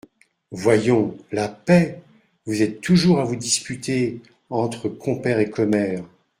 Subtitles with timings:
[0.53, 1.15] Voyons!
[1.31, 2.01] la paix!
[2.47, 4.19] vous êtes toujours à vous disputer…
[4.49, 6.03] entre compère et commère…